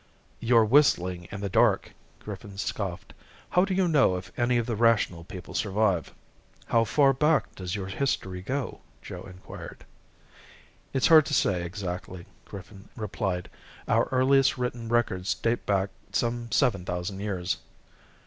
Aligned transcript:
"You're 0.39 0.65
whistling 0.65 1.27
in 1.31 1.41
the 1.41 1.47
dark," 1.49 1.91
Griffin 2.17 2.57
scoffed. 2.57 3.13
"How 3.51 3.65
do 3.65 3.75
you 3.75 3.87
know 3.87 4.17
if 4.17 4.31
any 4.35 4.57
of 4.57 4.65
the 4.65 4.75
Rational 4.75 5.23
People 5.23 5.53
survive?" 5.53 6.11
"How 6.65 6.85
far 6.85 7.13
back 7.13 7.53
does 7.53 7.75
your 7.75 7.85
history 7.85 8.41
go?" 8.41 8.81
Joe 9.03 9.21
inquired. 9.29 9.85
"It's 10.91 11.05
hard 11.05 11.27
to 11.27 11.35
say 11.35 11.63
exactly," 11.63 12.25
Griffin 12.45 12.89
replied. 12.95 13.47
"Our 13.87 14.05
earliest 14.05 14.57
written 14.57 14.89
records 14.89 15.35
date 15.35 15.67
back 15.67 15.89
some 16.13 16.51
seven 16.51 16.83
thousand 16.83 17.19
years." 17.19 17.57